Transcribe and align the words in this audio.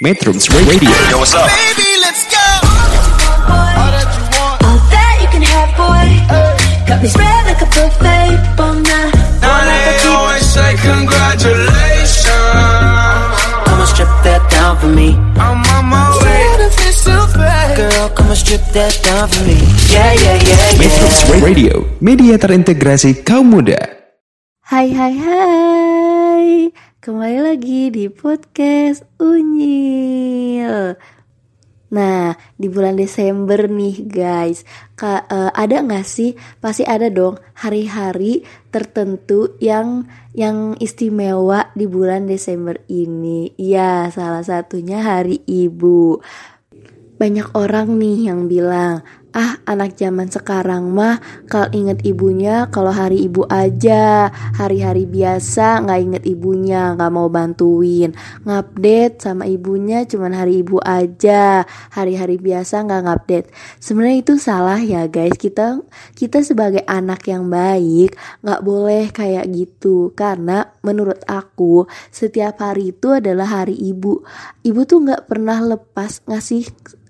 Metrums 0.00 0.46
Radio. 0.54 0.94
Yo, 1.10 1.18
what's 1.18 1.34
up? 1.34 1.50
Baby, 1.50 1.90
let's 2.06 2.22
go. 2.30 2.38
All 3.50 3.90
that 3.90 4.06
you 4.14 4.22
want. 4.30 4.62
All 4.62 4.78
that 4.94 5.14
you 5.18 5.26
can 5.26 5.42
have, 5.42 5.74
boy. 5.74 6.06
Got 6.86 7.02
me 7.02 7.10
spread 7.10 7.50
like 7.50 7.58
a 7.58 7.66
buffet. 7.66 8.38
Bon 8.54 8.78
night. 8.78 9.10
Now 9.42 9.58
they 9.66 9.98
always 10.06 10.46
say 10.46 10.78
congratulations. 10.78 12.30
Come 13.66 13.82
and 13.82 13.90
strip 13.90 14.06
that 14.22 14.46
down 14.54 14.78
for 14.78 14.86
me. 14.86 15.18
I'm 15.34 15.66
on 15.66 15.90
my 15.90 16.14
way. 16.22 16.70
so 16.94 17.18
bad. 17.34 17.74
Girl, 17.74 18.06
come 18.14 18.30
and 18.30 18.38
strip 18.38 18.62
that 18.78 18.94
down 19.02 19.26
for 19.26 19.42
me. 19.42 19.58
Yeah, 19.90 20.14
yeah, 20.14 20.38
yeah, 20.46 20.78
Metrums 20.78 21.26
yeah. 21.26 21.42
Radio, 21.42 21.74
media 21.98 22.38
terintegrasi 22.38 23.26
kaum 23.26 23.50
muda. 23.50 23.82
Hai 24.62 24.94
hai 24.94 25.14
hai 25.18 26.87
Kembali 26.98 27.38
lagi 27.38 27.94
di 27.94 28.10
podcast 28.10 29.06
Unyil. 29.22 30.98
Nah 31.94 32.34
di 32.58 32.66
bulan 32.66 32.98
Desember 32.98 33.70
nih 33.70 34.02
guys. 34.02 34.66
Ka, 34.98 35.22
eh, 35.30 35.46
Ada 35.54 35.86
gak 35.86 36.02
sih? 36.02 36.34
Pasti 36.58 36.82
ada 36.82 37.06
dong 37.06 37.38
hari-hari 37.54 38.42
tertentu 38.74 39.54
yang 39.62 40.10
yang 40.34 40.74
istimewa 40.82 41.70
di 41.78 41.86
bulan 41.86 42.26
Desember 42.26 42.82
ini. 42.90 43.54
Ya 43.54 44.10
salah 44.10 44.42
satunya 44.42 44.98
hari 44.98 45.46
ibu. 45.46 46.18
Banyak 47.14 47.54
orang 47.54 47.94
nih 47.94 48.26
yang 48.26 48.50
bilang, 48.50 49.06
ah 49.36 49.60
anak 49.68 49.94
zaman 50.00 50.32
sekarang 50.32 50.88
mah 50.92 51.20
kalau 51.46 51.68
inget 51.76 52.00
ibunya 52.04 52.64
kalau 52.72 52.92
hari 52.92 53.28
ibu 53.28 53.44
aja, 53.48 54.32
hari-hari 54.56 55.04
biasa 55.04 55.84
nggak 55.84 56.00
inget 56.00 56.24
ibunya, 56.24 56.96
nggak 56.96 57.12
mau 57.12 57.28
bantuin, 57.28 58.16
ngupdate 58.48 59.20
sama 59.20 59.44
ibunya 59.44 60.08
cuman 60.08 60.32
hari 60.32 60.64
ibu 60.64 60.80
aja, 60.80 61.68
hari-hari 61.92 62.40
biasa 62.40 62.84
nggak 62.88 63.02
ngupdate. 63.04 63.48
Sebenarnya 63.78 64.18
itu 64.24 64.34
salah 64.40 64.80
ya 64.80 65.04
guys, 65.06 65.36
kita 65.36 65.80
kita 66.16 66.40
sebagai 66.40 66.82
anak 66.88 67.28
yang 67.28 67.46
baik 67.52 68.16
nggak 68.40 68.64
boleh 68.64 69.12
kayak 69.12 69.44
gitu. 69.52 70.16
Karena 70.16 70.64
menurut 70.80 71.20
aku 71.28 71.84
setiap 72.08 72.64
hari 72.64 72.96
itu 72.96 73.12
adalah 73.12 73.64
hari 73.64 73.76
ibu. 73.76 74.24
Ibu 74.64 74.80
tuh 74.88 75.04
nggak 75.04 75.28
pernah 75.28 75.60
lepas 75.60 76.24
ngasih 76.24 76.64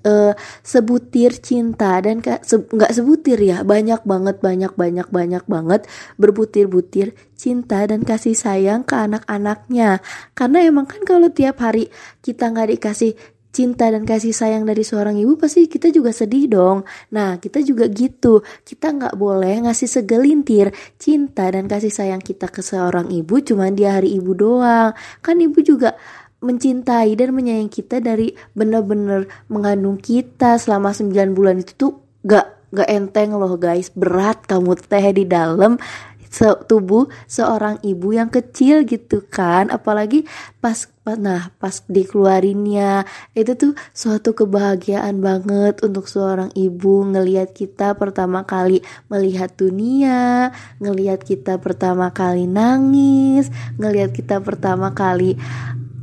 uh, 0.05 0.33
sebutir 0.62 1.39
cinta 1.39 1.98
dan 2.02 2.17
nggak 2.20 2.42
se 2.44 2.61
sebutir 2.94 3.38
ya. 3.41 3.62
Banyak 3.62 4.02
banget 4.05 4.42
banyak 4.42 4.72
banyak 4.74 5.08
banyak 5.08 5.44
banget 5.47 5.86
berbutir-butir 6.20 7.14
cinta 7.38 7.86
dan 7.86 8.02
kasih 8.02 8.34
sayang 8.34 8.83
ke 8.83 8.94
anak-anaknya. 8.94 10.02
Karena 10.34 10.58
emang 10.66 10.86
kan 10.86 11.02
kalau 11.06 11.30
tiap 11.30 11.62
hari 11.62 11.89
kita 12.20 12.50
nggak 12.50 12.78
dikasih 12.78 13.14
cinta 13.48 13.91
dan 13.91 14.05
kasih 14.05 14.30
sayang 14.30 14.69
dari 14.69 14.84
seorang 14.84 15.16
ibu 15.19 15.34
pasti 15.34 15.66
kita 15.66 15.91
juga 15.91 16.14
sedih 16.14 16.46
dong. 16.46 16.86
Nah 17.11 17.42
kita 17.42 17.58
juga 17.64 17.89
gitu. 17.91 18.44
Kita 18.62 18.94
nggak 18.94 19.14
boleh 19.19 19.66
ngasih 19.66 19.89
segelintir 19.89 20.70
cinta 21.00 21.48
dan 21.50 21.66
kasih 21.66 21.91
sayang 21.91 22.22
kita 22.22 22.46
ke 22.52 22.61
seorang 22.62 23.08
ibu 23.11 23.41
cuman 23.42 23.74
di 23.74 23.83
hari 23.89 24.14
ibu 24.14 24.36
doang. 24.36 24.94
Kan 25.24 25.42
ibu 25.42 25.58
juga 25.64 25.98
mencintai 26.39 27.19
dan 27.19 27.34
menyayangi 27.34 27.70
kita 27.70 27.98
dari 27.98 28.30
bener-bener 28.55 29.27
mengandung 29.50 29.98
kita 29.98 30.55
selama 30.55 30.94
9 30.94 31.34
bulan 31.34 31.58
itu 31.58 31.74
tuh 31.74 32.08
gak 32.24 32.47
gak 32.74 32.88
enteng 32.88 33.36
loh 33.36 33.55
guys. 33.56 33.92
Berat 33.92 34.44
kamu 34.44 34.77
teh 34.78 35.06
di 35.12 35.24
dalam 35.24 35.80
tubuh 36.69 37.08
seorang 37.24 37.80
ibu 37.80 38.12
yang 38.12 38.28
kecil 38.28 38.84
gitu 38.84 39.24
kan. 39.24 39.72
Apalagi 39.72 40.28
pas 40.61 40.89
nah 41.16 41.48
pas 41.56 41.80
dikeluarinnya. 41.89 43.08
Itu 43.33 43.56
tuh 43.56 43.72
suatu 43.96 44.36
kebahagiaan 44.36 45.24
banget 45.24 45.80
untuk 45.80 46.05
seorang 46.05 46.52
ibu 46.52 47.08
ngelihat 47.08 47.56
kita 47.56 47.96
pertama 47.96 48.44
kali 48.44 48.84
melihat 49.08 49.56
dunia 49.56 50.52
ngelihat 50.85 51.24
kita 51.24 51.56
pertama 51.56 52.12
kali 52.12 52.45
nangis 52.45 53.48
ngelihat 53.80 54.12
kita 54.12 54.45
pertama 54.45 54.92
kali 54.92 55.40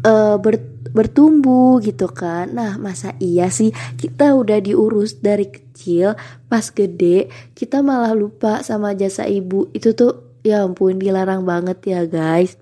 uh, 0.05 0.37
ber, 0.41 0.61
bertumbuh 0.93 1.81
gitu 1.81 2.07
kan. 2.07 2.53
Nah, 2.53 2.77
masa 2.77 3.17
iya 3.17 3.49
sih? 3.49 3.73
Kita 3.97 4.37
udah 4.37 4.61
diurus 4.61 5.19
dari 5.19 5.64
kecil, 5.75 6.15
pas 6.47 6.63
gede 6.71 7.27
kita 7.51 7.83
malah 7.83 8.15
lupa 8.15 8.63
sama 8.63 8.95
jasa 8.95 9.27
ibu. 9.27 9.67
Itu 9.75 9.91
tuh 9.91 10.39
ya 10.47 10.63
ampun 10.63 10.95
dilarang 10.95 11.43
banget 11.43 11.83
ya, 11.83 12.07
guys. 12.07 12.55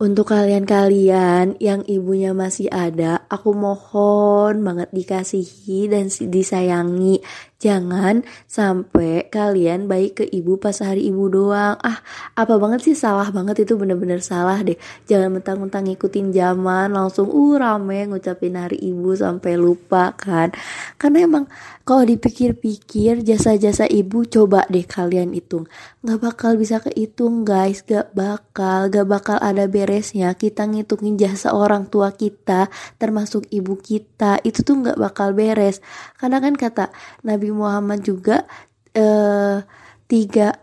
Untuk 0.00 0.32
kalian-kalian 0.32 1.60
yang 1.60 1.84
ibunya 1.84 2.32
masih 2.32 2.72
ada, 2.72 3.20
aku 3.28 3.52
mohon 3.52 4.64
banget 4.64 4.88
dikasihi 4.96 5.92
dan 5.92 6.08
disayangi. 6.08 7.20
Jangan 7.60 8.24
sampai 8.48 9.28
kalian 9.28 9.84
baik 9.84 10.16
ke 10.16 10.24
ibu 10.24 10.56
pas 10.56 10.72
hari 10.80 11.12
ibu 11.12 11.28
doang. 11.28 11.76
Ah, 11.84 12.00
apa 12.32 12.56
banget 12.56 12.88
sih 12.88 12.96
salah 12.96 13.28
banget 13.28 13.68
itu 13.68 13.76
bener-bener 13.76 14.24
salah 14.24 14.56
deh. 14.64 14.80
Jangan 15.04 15.36
mentang-mentang 15.36 15.84
ngikutin 15.84 16.32
zaman 16.32 16.96
langsung 16.96 17.28
uh 17.28 17.60
rame 17.60 18.08
ngucapin 18.08 18.56
hari 18.56 18.80
ibu 18.80 19.12
sampai 19.12 19.60
lupa 19.60 20.16
kan. 20.16 20.56
Karena 20.96 21.28
emang 21.28 21.44
kalau 21.84 22.08
dipikir-pikir 22.08 23.20
jasa-jasa 23.28 23.84
ibu 23.84 24.24
coba 24.24 24.64
deh 24.72 24.88
kalian 24.88 25.36
hitung. 25.36 25.68
Gak 26.00 26.16
bakal 26.16 26.56
bisa 26.56 26.80
kehitung 26.80 27.44
guys, 27.44 27.84
gak 27.84 28.16
bakal, 28.16 28.88
gak 28.88 29.04
bakal 29.04 29.36
ada 29.36 29.68
beresnya 29.90 30.38
kita 30.38 30.70
ngitungin 30.70 31.18
jasa 31.18 31.50
orang 31.50 31.90
tua 31.90 32.14
kita 32.14 32.70
termasuk 32.94 33.50
ibu 33.50 33.74
kita 33.74 34.38
itu 34.46 34.62
tuh 34.62 34.86
gak 34.86 34.94
bakal 34.94 35.34
beres. 35.34 35.82
Karena 36.14 36.38
kan 36.38 36.54
kata 36.54 36.94
Nabi 37.26 37.50
Muhammad 37.50 38.06
juga 38.06 38.46
eh, 38.94 39.66
tiga 40.06 40.54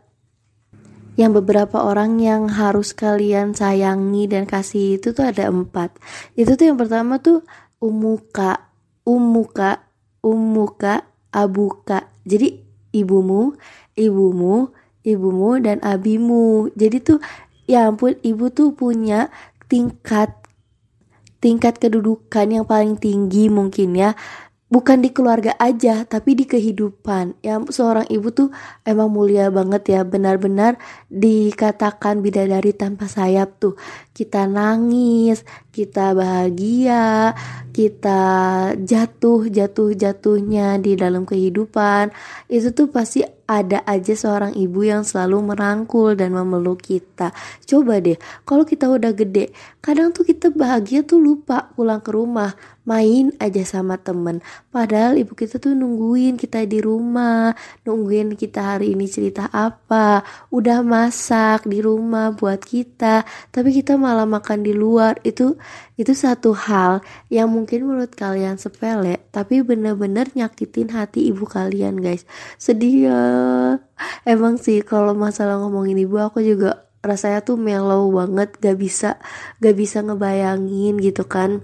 yang 1.20 1.36
beberapa 1.36 1.84
orang 1.84 2.24
yang 2.24 2.48
harus 2.48 2.96
kalian 2.96 3.52
sayangi 3.52 4.32
dan 4.32 4.48
kasih 4.48 4.96
itu 4.96 5.12
tuh 5.12 5.28
ada 5.28 5.52
empat. 5.52 5.92
Itu 6.40 6.56
tuh 6.56 6.72
yang 6.72 6.80
pertama 6.80 7.20
tuh 7.20 7.44
umuka 7.84 8.72
umuka 9.04 9.92
umuka 10.24 11.04
abuka. 11.36 12.08
Jadi 12.24 12.64
ibumu 12.96 13.60
ibumu 14.00 14.72
ibumu 15.08 15.56
dan 15.64 15.80
abimu. 15.80 16.68
Jadi 16.76 16.98
tuh 17.00 17.20
ya 17.68 17.92
ampun 17.92 18.16
ibu 18.24 18.50
tuh 18.50 18.74
punya 18.74 19.30
tingkat 19.68 20.34
tingkat 21.38 21.78
kedudukan 21.78 22.48
yang 22.50 22.66
paling 22.66 22.98
tinggi 22.98 23.52
mungkin 23.52 23.94
ya. 23.94 24.18
Bukan 24.68 25.00
di 25.00 25.16
keluarga 25.16 25.56
aja 25.64 26.04
tapi 26.04 26.36
di 26.36 26.44
kehidupan. 26.44 27.40
Ya 27.40 27.56
seorang 27.64 28.04
ibu 28.12 28.36
tuh 28.36 28.52
emang 28.84 29.08
mulia 29.08 29.48
banget 29.48 29.96
ya. 29.96 30.02
Benar-benar 30.04 30.76
dikatakan 31.08 32.20
bidadari 32.20 32.76
tanpa 32.76 33.08
sayap 33.08 33.64
tuh. 33.64 33.80
Kita 34.12 34.44
nangis 34.44 35.48
kita 35.72 36.12
bahagia 36.12 37.32
kita 37.78 38.22
jatuh 38.74 39.54
jatuh 39.54 39.94
jatuhnya 39.94 40.82
di 40.82 40.98
dalam 40.98 41.30
kehidupan 41.30 42.10
itu 42.50 42.74
tuh 42.74 42.90
pasti 42.90 43.22
ada 43.48 43.80
aja 43.88 44.12
seorang 44.12 44.52
ibu 44.60 44.84
yang 44.84 45.08
selalu 45.08 45.56
merangkul 45.56 46.20
dan 46.20 46.36
memeluk 46.36 46.84
kita. 46.84 47.32
Coba 47.64 48.04
deh, 48.04 48.20
kalau 48.44 48.68
kita 48.68 48.92
udah 48.92 49.16
gede, 49.16 49.56
kadang 49.80 50.12
tuh 50.12 50.28
kita 50.28 50.52
bahagia 50.52 51.08
tuh 51.08 51.24
lupa 51.24 51.72
pulang 51.72 52.04
ke 52.04 52.12
rumah, 52.12 52.60
main 52.84 53.32
aja 53.40 53.64
sama 53.64 53.96
temen. 53.96 54.44
Padahal 54.68 55.16
ibu 55.16 55.32
kita 55.32 55.64
tuh 55.64 55.72
nungguin 55.72 56.36
kita 56.36 56.68
di 56.68 56.84
rumah, 56.84 57.56
nungguin 57.88 58.36
kita 58.36 58.76
hari 58.76 59.00
ini 59.00 59.08
cerita 59.08 59.48
apa, 59.48 60.28
udah 60.52 60.84
masak 60.84 61.64
di 61.64 61.80
rumah 61.80 62.36
buat 62.36 62.60
kita, 62.60 63.24
tapi 63.56 63.72
kita 63.72 63.96
malah 63.96 64.28
makan 64.28 64.60
di 64.60 64.76
luar. 64.76 65.24
Itu 65.24 65.56
itu 65.96 66.12
satu 66.12 66.52
hal 66.52 67.00
yang 67.32 67.48
mungkin 67.48 67.67
menurut 67.76 68.16
kalian 68.16 68.56
sepele, 68.56 69.20
tapi 69.36 69.60
bener-bener 69.60 70.32
nyakitin 70.32 70.96
hati 70.96 71.28
ibu 71.28 71.44
kalian 71.44 72.00
guys. 72.00 72.24
Sedih 72.56 73.12
ya 73.12 73.22
emang 74.24 74.56
sih 74.56 74.80
kalau 74.82 75.12
masalah 75.12 75.60
ngomongin 75.60 76.00
ibu 76.00 76.16
aku 76.22 76.40
juga 76.40 76.88
rasanya 77.04 77.44
tuh 77.46 77.56
mellow 77.56 78.10
banget 78.12 78.58
gak 78.60 78.78
bisa 78.80 79.22
gak 79.64 79.76
bisa 79.78 80.04
ngebayangin 80.04 81.00
gitu 81.00 81.24
kan 81.30 81.64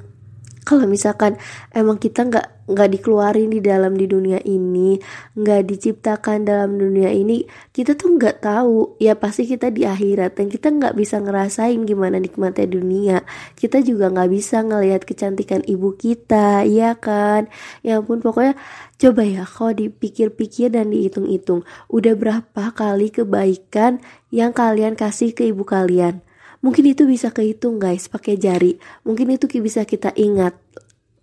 kalau 0.64 0.88
misalkan 0.88 1.36
emang 1.76 2.00
kita 2.00 2.24
nggak 2.24 2.48
nggak 2.64 2.90
dikeluarin 2.96 3.52
di 3.52 3.60
dalam 3.60 4.00
di 4.00 4.08
dunia 4.08 4.40
ini 4.48 4.96
nggak 5.36 5.68
diciptakan 5.68 6.48
dalam 6.48 6.80
dunia 6.80 7.12
ini 7.12 7.44
kita 7.76 8.00
tuh 8.00 8.16
nggak 8.16 8.40
tahu. 8.40 8.96
Ya 9.04 9.20
pasti 9.20 9.44
kita 9.44 9.68
di 9.70 9.84
akhirat 9.84 10.40
dan 10.40 10.48
kita 10.48 10.72
nggak 10.72 10.96
bisa 10.96 11.20
ngerasain 11.20 11.84
gimana 11.84 12.24
nikmatnya 12.24 12.68
dunia. 12.68 13.18
Kita 13.60 13.84
juga 13.84 14.08
nggak 14.08 14.32
bisa 14.32 14.64
ngelihat 14.64 15.04
kecantikan 15.04 15.62
ibu 15.68 15.92
kita 16.00 16.64
ya 16.64 16.96
kan? 16.96 17.52
Ya 17.84 18.00
ampun 18.00 18.24
pokoknya 18.24 18.56
coba 18.96 19.22
ya 19.28 19.44
kalau 19.44 19.76
dipikir-pikir 19.76 20.72
dan 20.72 20.96
dihitung-hitung 20.96 21.68
udah 21.92 22.16
berapa 22.16 22.64
kali 22.72 23.12
kebaikan 23.12 24.00
yang 24.32 24.56
kalian 24.56 24.96
kasih 24.96 25.36
ke 25.36 25.52
ibu 25.52 25.68
kalian 25.68 26.24
Mungkin 26.64 26.96
itu 26.96 27.04
bisa 27.04 27.30
kehitung 27.30 27.78
guys 27.78 28.08
pakai 28.08 28.40
jari. 28.40 28.80
Mungkin 29.04 29.36
itu 29.36 29.52
bisa 29.60 29.84
kita 29.84 30.16
ingat 30.16 30.56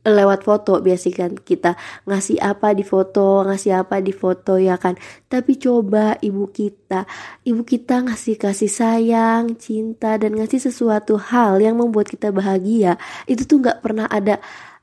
lewat 0.04 0.44
foto 0.44 0.80
biasanya 0.80 1.16
kan? 1.16 1.32
Kita 1.36 1.70
ngasih 2.08 2.40
apa 2.40 2.72
di 2.72 2.84
foto 2.84 3.44
ngasih 3.44 3.72
apa 3.84 4.00
di 4.00 4.12
foto 4.12 4.56
ya 4.56 4.76
kan? 4.76 4.96
Tapi 5.28 5.56
coba 5.60 6.16
ibu 6.20 6.48
kita 6.48 7.04
ibu 7.44 7.62
kita 7.64 8.04
ngasih 8.08 8.36
kasih 8.40 8.68
sayang 8.68 9.56
cinta 9.60 10.16
dan 10.16 10.36
ngasih 10.36 10.60
sesuatu 10.60 11.20
hal 11.20 11.60
yang 11.60 11.76
membuat 11.76 12.08
kita 12.12 12.32
bahagia. 12.32 12.96
Itu 13.28 13.44
tuh 13.44 13.64
nggak 13.64 13.80
pernah 13.84 14.08
ada 14.08 14.40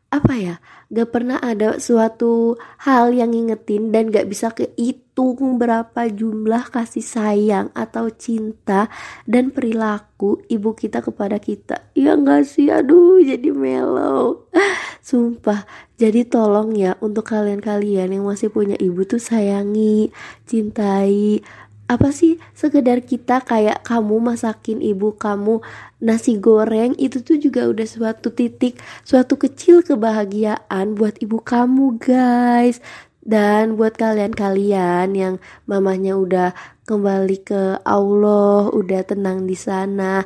apa 0.07 0.33
ya 0.39 0.55
gak 0.87 1.09
pernah 1.11 1.37
ada 1.43 1.83
suatu 1.83 2.55
hal 2.79 3.11
yang 3.11 3.35
ngingetin 3.35 3.91
dan 3.91 4.07
gak 4.07 4.27
bisa 4.31 4.55
kehitung 4.55 5.59
berapa 5.59 6.07
jumlah 6.07 6.71
kasih 6.71 7.03
sayang 7.03 7.67
atau 7.75 8.07
cinta 8.13 8.87
dan 9.27 9.51
perilaku 9.51 10.39
ibu 10.47 10.71
kita 10.71 11.03
kepada 11.03 11.37
kita. 11.43 11.91
Ya 11.91 12.15
gak 12.15 12.47
sih? 12.47 12.71
Aduh 12.71 13.19
jadi 13.19 13.51
mellow. 13.51 14.47
Sumpah. 15.07 15.67
Jadi 15.97 16.29
tolong 16.29 16.77
ya 16.77 16.93
untuk 17.01 17.33
kalian-kalian 17.33 18.13
yang 18.13 18.23
masih 18.27 18.53
punya 18.53 18.77
ibu 18.77 19.01
tuh 19.03 19.17
sayangi 19.17 20.13
cintai 20.45 21.41
apa 21.87 22.11
sih 22.11 22.35
sekedar 22.51 22.99
kita 22.99 23.39
kayak 23.47 23.79
kamu 23.87 24.19
masakin 24.19 24.83
ibu 24.83 25.15
kamu 25.15 25.63
nasi 26.03 26.35
goreng 26.35 26.91
itu 26.99 27.23
tuh 27.23 27.39
juga 27.39 27.63
udah 27.71 27.87
suatu 27.87 28.27
titik 28.35 28.75
suatu 29.07 29.39
kecil 29.39 29.81
kebahagiaan 29.87 30.93
buat 30.99 31.15
ibu 31.23 31.39
kamu 31.39 31.95
guys. 31.99 32.83
Dan 33.27 33.75
buat 33.75 33.99
kalian-kalian 33.99 35.11
yang 35.11 35.35
mamanya 35.67 36.15
udah 36.15 36.55
kembali 36.87 37.37
ke 37.43 37.83
Allah, 37.83 38.71
udah 38.71 39.01
tenang 39.03 39.43
di 39.43 39.59
sana. 39.59 40.23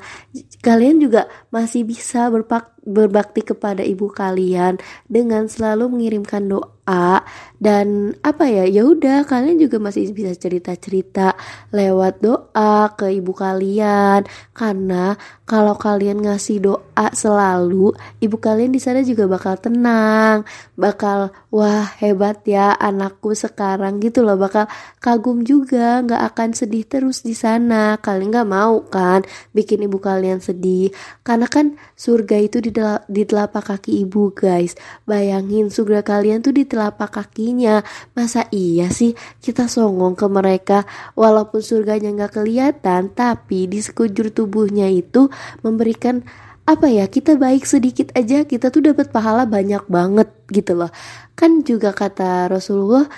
Kalian 0.61 1.01
juga 1.01 1.25
masih 1.49 1.81
bisa 1.81 2.29
berpak 2.29 2.71
berbakti 2.81 3.45
kepada 3.45 3.85
ibu 3.85 4.09
kalian 4.09 4.81
dengan 5.05 5.45
selalu 5.45 5.93
mengirimkan 5.93 6.49
doa 6.49 7.21
dan 7.61 8.17
apa 8.25 8.49
ya 8.49 8.65
ya 8.65 8.81
udah 8.89 9.21
kalian 9.29 9.61
juga 9.61 9.77
masih 9.77 10.09
bisa 10.09 10.33
cerita-cerita 10.33 11.37
lewat 11.69 12.25
doa 12.25 12.89
ke 12.97 13.13
ibu 13.21 13.37
kalian 13.37 14.25
karena 14.57 15.13
kalau 15.45 15.77
kalian 15.77 16.25
ngasih 16.25 16.57
doa 16.57 17.07
selalu 17.13 17.93
ibu 18.17 18.37
kalian 18.41 18.73
di 18.73 18.81
sana 18.81 19.05
juga 19.05 19.29
bakal 19.29 19.61
tenang 19.61 20.41
bakal 20.73 21.29
wah 21.53 21.85
hebat 22.01 22.41
ya 22.49 22.73
anakku 22.73 23.37
sekarang 23.37 24.01
gitu 24.01 24.25
loh 24.25 24.41
bakal 24.41 24.65
kagum 24.97 25.45
juga 25.45 26.01
nggak 26.01 26.33
akan 26.33 26.49
sedih 26.53 26.87
terus 26.87 27.23
di 27.25 27.35
sana. 27.35 27.99
Kalian 27.99 28.31
nggak 28.31 28.49
mau 28.49 28.83
kan 28.87 29.23
bikin 29.51 29.83
ibu 29.83 29.97
kalian 29.97 30.39
sedih? 30.39 30.91
Karena 31.25 31.49
kan 31.49 31.75
surga 31.95 32.37
itu 32.39 32.59
di, 32.59 32.71
di 33.07 33.23
telapak 33.25 33.73
kaki 33.73 34.03
ibu 34.05 34.31
guys. 34.31 34.77
Bayangin 35.03 35.71
surga 35.71 36.03
kalian 36.03 36.43
tuh 36.45 36.55
di 36.55 36.63
telapak 36.63 37.11
kakinya. 37.11 37.83
Masa 38.13 38.47
iya 38.51 38.91
sih 38.91 39.17
kita 39.43 39.65
songong 39.65 40.13
ke 40.13 40.27
mereka? 40.27 40.83
Walaupun 41.17 41.59
surganya 41.59 42.13
nggak 42.13 42.41
kelihatan 42.41 43.11
tapi 43.11 43.65
di 43.65 43.79
sekujur 43.83 44.31
tubuhnya 44.31 44.87
itu 44.87 45.27
memberikan 45.65 46.23
apa 46.61 46.87
ya 46.87 47.09
kita 47.09 47.35
baik 47.35 47.65
sedikit 47.65 48.13
aja 48.13 48.45
kita 48.45 48.69
tuh 48.69 48.85
dapat 48.85 49.09
pahala 49.09 49.49
banyak 49.49 49.81
banget 49.89 50.29
gitu 50.53 50.77
loh. 50.77 50.93
Kan 51.33 51.65
juga 51.65 51.91
kata 51.91 52.47
Rasulullah 52.47 53.09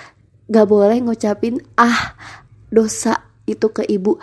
gak 0.48 0.66
boleh 0.68 1.00
ngucapin 1.00 1.60
ah 1.80 2.16
dosa 2.74 3.22
itu 3.46 3.70
ke 3.70 3.86
ibu. 3.86 4.18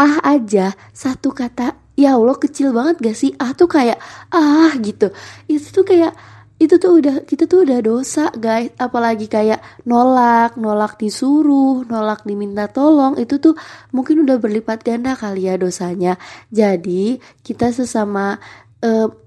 Ah 0.00 0.24
aja 0.24 0.72
satu 0.96 1.36
kata 1.36 1.76
ya 1.92 2.16
Allah 2.16 2.40
kecil 2.40 2.72
banget 2.72 2.96
gak 3.04 3.16
sih? 3.20 3.36
Ah 3.36 3.52
tuh 3.52 3.68
kayak 3.68 4.00
ah 4.32 4.72
gitu. 4.80 5.12
Itu 5.44 5.68
tuh 5.68 5.84
kayak 5.84 6.16
itu 6.60 6.76
tuh 6.76 7.00
udah 7.00 7.24
kita 7.24 7.44
tuh 7.44 7.68
udah 7.68 7.80
dosa 7.84 8.32
guys. 8.32 8.72
Apalagi 8.80 9.28
kayak 9.28 9.60
nolak 9.84 10.56
nolak 10.56 10.96
disuruh 10.96 11.84
nolak 11.84 12.24
diminta 12.24 12.68
tolong 12.72 13.20
itu 13.20 13.36
tuh 13.36 13.56
mungkin 13.92 14.24
udah 14.24 14.40
berlipat 14.40 14.80
ganda 14.80 15.12
kali 15.12 15.48
ya 15.48 15.60
dosanya. 15.60 16.16
Jadi 16.48 17.20
kita 17.44 17.68
sesama 17.72 18.40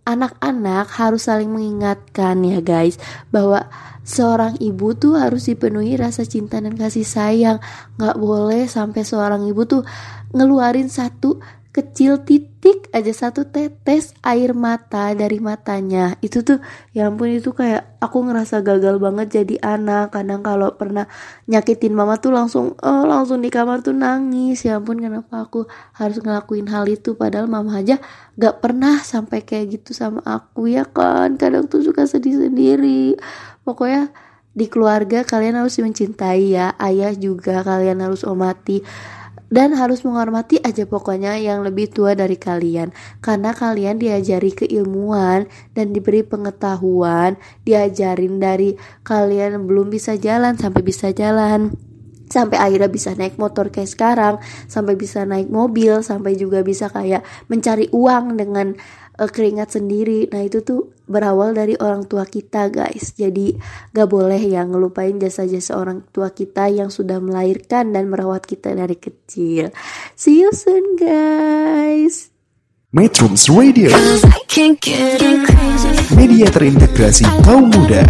anak-anak 0.04 0.88
uh, 0.90 0.96
harus 0.98 1.30
saling 1.30 1.54
mengingatkan 1.54 2.42
ya 2.42 2.58
guys 2.58 2.98
bahwa 3.30 3.70
seorang 4.02 4.58
ibu 4.60 4.98
tuh 4.98 5.16
harus 5.16 5.46
dipenuhi 5.46 5.96
rasa 5.96 6.26
cinta 6.26 6.58
dan 6.60 6.74
kasih 6.74 7.06
sayang. 7.06 7.58
Nggak 8.02 8.18
boleh 8.18 8.66
sampai 8.66 9.06
seorang 9.06 9.46
ibu 9.46 9.64
tuh 9.70 9.82
ngeluarin 10.34 10.90
satu 10.90 11.38
kecil 11.74 12.22
titik 12.22 12.86
aja 12.94 13.10
satu 13.10 13.50
tetes 13.50 14.14
air 14.22 14.54
mata 14.54 15.10
dari 15.18 15.42
matanya. 15.42 16.14
Itu 16.22 16.46
tuh 16.46 16.62
ya 16.94 17.10
ampun 17.10 17.34
itu 17.34 17.50
kayak 17.50 17.98
aku 17.98 18.30
ngerasa 18.30 18.62
gagal 18.62 19.02
banget 19.02 19.42
jadi 19.42 19.58
anak. 19.58 20.14
Kadang 20.14 20.46
kalau 20.46 20.78
pernah 20.78 21.10
nyakitin 21.50 21.98
mama 21.98 22.22
tuh 22.22 22.30
langsung 22.30 22.78
oh, 22.78 23.04
langsung 23.10 23.42
di 23.42 23.50
kamar 23.50 23.82
tuh 23.82 23.98
nangis. 23.98 24.62
Ya 24.70 24.78
ampun 24.78 25.02
kenapa 25.02 25.50
aku 25.50 25.66
harus 25.98 26.22
ngelakuin 26.22 26.70
hal 26.70 26.86
itu? 26.86 27.18
Padahal 27.18 27.50
mama 27.50 27.82
aja 27.82 27.98
gak 28.38 28.62
pernah 28.62 29.02
sampai 29.02 29.42
kayak 29.42 29.82
gitu 29.82 29.98
sama 29.98 30.22
aku 30.22 30.70
ya 30.70 30.86
kan? 30.86 31.42
Kadang 31.42 31.66
tuh 31.66 31.82
suka 31.82 32.06
sedih 32.06 32.38
sendiri. 32.38 33.18
Pokoknya 33.66 34.14
di 34.54 34.70
keluarga 34.70 35.26
kalian 35.26 35.58
harus 35.58 35.82
mencintai 35.82 36.54
ya. 36.54 36.78
Ayah 36.78 37.18
juga 37.18 37.66
kalian 37.66 37.98
harus 38.06 38.22
omati 38.22 38.86
dan 39.54 39.78
harus 39.78 40.02
menghormati 40.02 40.58
aja 40.66 40.90
pokoknya 40.90 41.38
yang 41.38 41.62
lebih 41.62 41.94
tua 41.94 42.18
dari 42.18 42.42
kalian. 42.42 42.90
Karena 43.22 43.54
kalian 43.54 44.02
diajari 44.02 44.50
keilmuan 44.50 45.46
dan 45.78 45.94
diberi 45.94 46.26
pengetahuan 46.26 47.38
diajarin 47.62 48.42
dari 48.42 48.74
kalian 49.06 49.70
belum 49.70 49.94
bisa 49.94 50.18
jalan 50.18 50.58
sampai 50.58 50.82
bisa 50.82 51.14
jalan. 51.14 51.70
Sampai 52.34 52.58
akhirnya 52.58 52.90
bisa 52.90 53.14
naik 53.14 53.38
motor 53.38 53.70
kayak 53.70 53.94
sekarang 53.94 54.36
sampai 54.66 54.98
bisa 54.98 55.22
naik 55.22 55.54
mobil 55.54 56.02
sampai 56.02 56.34
juga 56.34 56.66
bisa 56.66 56.90
kayak 56.90 57.22
mencari 57.46 57.94
uang 57.94 58.42
dengan 58.42 58.74
uh, 59.22 59.30
keringat 59.30 59.78
sendiri. 59.78 60.34
Nah 60.34 60.42
itu 60.42 60.66
tuh 60.66 60.93
berawal 61.08 61.56
dari 61.56 61.76
orang 61.80 62.08
tua 62.08 62.24
kita 62.28 62.72
guys. 62.72 63.16
Jadi 63.16 63.56
gak 63.92 64.08
boleh 64.10 64.40
yang 64.40 64.72
ngelupain 64.72 65.16
jasa-jasa 65.20 65.76
orang 65.76 66.04
tua 66.12 66.32
kita 66.32 66.68
yang 66.72 66.90
sudah 66.90 67.20
melahirkan 67.20 67.92
dan 67.92 68.10
merawat 68.10 68.48
kita 68.48 68.74
dari 68.74 68.96
kecil. 68.96 69.72
See 70.16 70.42
you 70.44 70.52
soon 70.56 70.96
guys. 70.96 72.32
Metrums 72.94 73.50
Radio. 73.50 73.90
Media 76.14 76.46
terintegrasi 76.46 77.26
kaum 77.42 77.74
muda 77.74 78.06